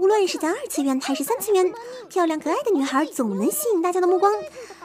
[0.00, 1.74] 无论是在二次元还是三次元，
[2.08, 4.32] 漂亮可爱的女孩总能吸引大家的目光。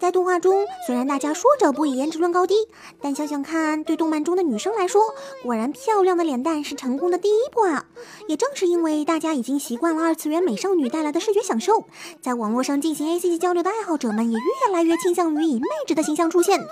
[0.00, 2.56] 在动画中，虽然大家说着不以颜值论高低，
[3.00, 5.14] 但想想看，对动漫中的女生来说，
[5.44, 7.86] 果然漂亮的脸蛋是成功的第一步啊！
[8.26, 11.84] 也正是因为大家已经习惯了二次元美少女带来的视觉享受，
[12.20, 16.66] 在网络上进行 A C G 交流的爱好者们也越来越倾向于以妹纸的形象出现。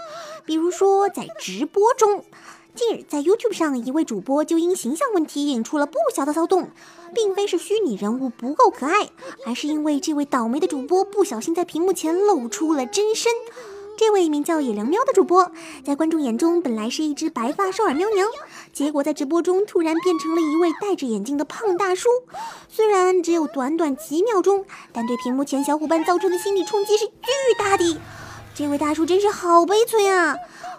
[0.45, 2.25] 比如说，在直播中，
[2.77, 6.71] 近日在 YouTube 上，一位主播就因形象问题引出了不小的骚动，
[7.15, 9.11] 并非是虚拟人物不够可爱，
[9.47, 13.33] 而是因为这位倒霉的主播不小心在屏幕前露出了真身。
[13.97, 15.53] 这位名叫野良喵的主播，
[15.85, 18.29] 在观众眼中本来是一只白发少儿喵娘，
[18.73, 22.09] 结果在直播中突然变成了一位戴着眼镜的胖大叔。
[22.69, 27.13] 虽然只有短短几秒钟，但对屏幕前小伙伴造成的心理冲击是巨
[27.57, 27.97] 大的。
[28.55, 30.37] 这位大叔真是好悲催啊！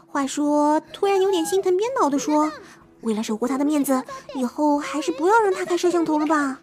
[0.08, 2.50] 话说，突然有点心疼编导的说，
[3.02, 4.02] 为了守护他的面子，
[4.34, 6.62] 以后还是不要让他开摄像头了吧。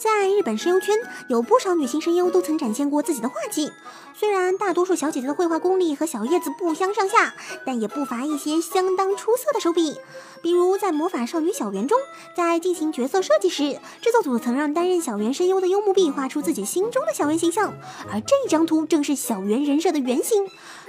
[0.00, 0.96] 在日本声优圈，
[1.28, 3.70] 有不少女性声优都曾展现过自己的画技。
[4.14, 7.34] 虽然大多数小姐姐的绘画功力和小叶子不相上下，
[7.66, 9.98] 但也不乏一些相当出色的手笔。
[10.40, 11.98] 比如在《魔法少女小圆》中，
[12.34, 17.74] 在进行角色设计时，制作组曾让担任小圆声优的幽木碧画出自己心中的小圆形象，
[18.10, 20.48] 而这张图正是小圆人设的原型。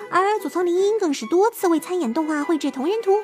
[0.09, 3.17] 而佐仓绫音更是多次为参演动画绘制同人图。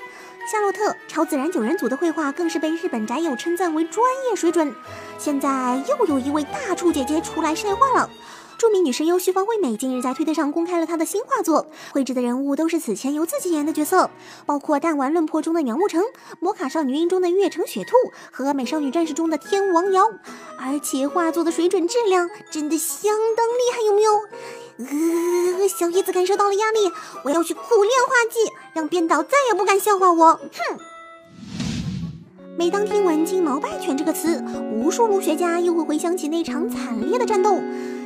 [0.50, 4.74] 夏洛特超自然九人组的绘画更是被日本宅友称赞为专业水准。
[5.18, 8.10] 现在又有一位大厨姐姐出来晒画了。
[8.58, 14.10] 著名女声优旭方惠美近日在推特上公开了她的新画作，绘制的人物都是此前由自己演的角色，
[14.48, 16.02] 包括《弹丸论破》中的苗木成，
[16.40, 17.96] 《魔卡少女樱》中的月城雪兔
[18.32, 20.06] 和《美少女战士》中的天王瑶。
[20.60, 24.12] 而且画作的水准质量真的相当厉害，有没有？
[25.60, 26.92] 呃，小叶子感受到了压力，
[27.26, 30.34] 我要去苦练画技，让编导再也不敢笑话我。
[30.34, 30.80] 哼！
[32.58, 37.62] 每当听闻“金毛败犬”这个词，无数儒学家又会回想起那场惨烈的战斗。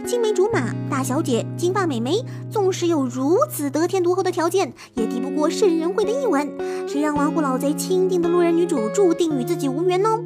[0.05, 6.51] 青梅竹马、大小姐、金发美眉，纵使有如此得天独厚的条件，也敌不过圣人会的一吻。
[6.85, 10.19] 谁让玩虎老贼钦定的路人女主注定与自己无缘呢？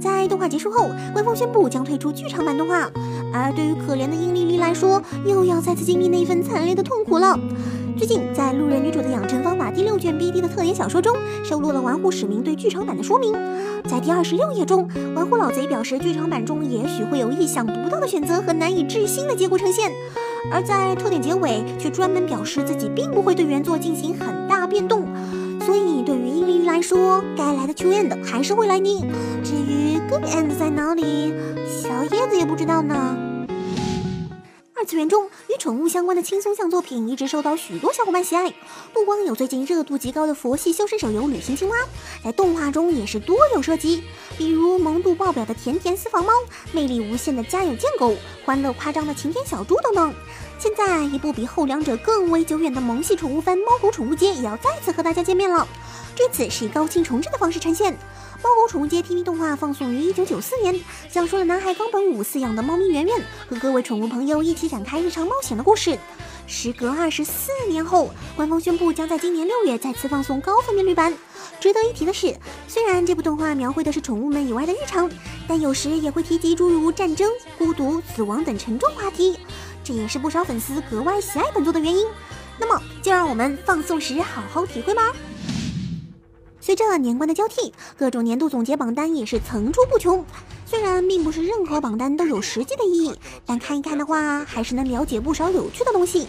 [0.00, 2.90] 在动画结束后，官方宣布将推出剧场版动画。
[3.32, 7.38] 而对于可怜的殷丽丽来说，又要再次经历那份惨烈的痛苦了。
[7.96, 11.14] 最近，在《路人女主的养成方法》第六卷 B 特点小说中，
[11.44, 13.32] 收录了玩虎使命对剧场版的说明。
[13.88, 19.92] 在第二十六页中，玩虎老贼表示，剧场版中也许会有意想不到的选择和难以置信的结果呈现。
[20.50, 25.06] 而在特点结尾，却专门表示自己并不会对原作进行很大变动。
[25.60, 29.00] 所以，对于殷丽丽来说，该来的 Q end 还是会来的。
[29.44, 31.34] 至于 Good end 在哪里，
[31.66, 33.27] 小叶子也不知道呢。
[34.88, 38.54] 次元中与宠物相关的轻松向作品一直受到许多小伙伴喜爱，
[38.94, 41.76] 不光有最近热度极高的佛系修身手游《旅行青蛙》，
[42.24, 44.02] 在动画中也是多有涉及，
[44.38, 46.32] 比如萌度爆表的甜甜私房猫、
[46.72, 48.16] 魅力无限的家有贱狗、
[48.46, 50.14] 欢乐夸张的晴天小猪等等。
[50.58, 55.68] 现在，一部比后两者更为久远的萌系宠物番《猫狗宠物街》也要再次和大家见面了。
[56.18, 57.92] 这次是以高清重制的方式呈现，
[58.42, 60.74] 《猫狗宠物街》TV 动画放送于一九九四年，
[61.08, 63.16] 讲述了男孩冈本武饲养的猫咪圆圆
[63.48, 65.96] 和各位宠物朋友一起展开日常冒险的故事。
[66.48, 71.14] 时隔二十四年后，官方宣布将在今年六月再次放送高分辨率版。
[71.60, 72.34] 值得一提的是，
[72.66, 75.08] 虽然这部动画描绘的是宠物们以外的日常，
[75.46, 79.38] 但有时也会提及诸如战争、孤独、死亡等沉重话题。
[79.84, 82.08] 这也是不少粉丝格外喜爱本作的原因。
[82.58, 85.12] 那么，就让我们放送时好好体会吧。
[86.68, 90.22] 随着年关的交替，各种年度总结榜单也是层出不穷。
[90.66, 93.14] 虽然并不是任何榜单都有实际的意义，
[93.46, 96.26] 但看一看的话，还是能了解不少有趣的东西。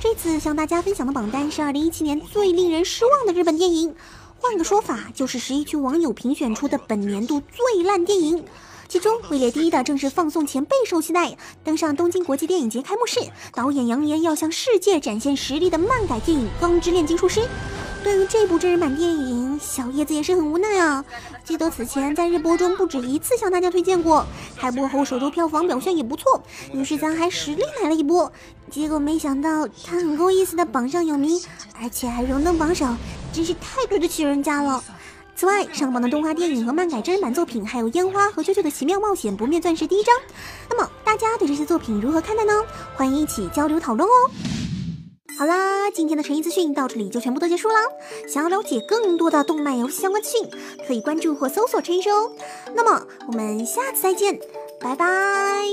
[0.00, 3.94] 这次向大家分享的榜单是2017年最令人失望的日本电影，
[4.40, 8.46] 换个说法，就是十一区网友评选出的本年度最烂电影。
[8.88, 13.20] 其中位列第一的正是放送前备受期待、登上东京国际电影节开幕式、
[13.54, 17.40] 导演扬言要向世界展现实力的漫改电影《钢之炼金术师》。
[18.04, 21.02] 对于这部真人版电影，小叶子也是很无奈啊。
[21.44, 26.42] 记得此前在日播中不止一次向大家推荐过，开播后首周票房表现也不错，
[26.74, 28.30] 于是咱还实力买了一波。
[28.70, 31.40] 结果没想到他很够意思的榜上有名，
[31.80, 32.86] 而且还荣登榜首，
[33.32, 34.82] 真是太对得起人家了。
[35.34, 40.14] 此外，上榜的动画电影和漫改真人版作品还有《烟花》和《啾啾的奇妙冒险：不灭钻石》第一章。
[40.68, 42.52] 那么大家对这些作品如何看待呢？
[42.94, 44.12] 欢迎一起交流讨论哦。
[45.38, 47.74] 好啦，今天的诚意资讯到这里就全部都结束啦。
[48.28, 50.48] 想要了解更多的动漫游戏相关资讯，
[50.86, 52.30] 可以关注或搜索陈医生哦。
[52.74, 54.38] 那么我们下次再见，
[54.80, 55.64] 拜拜。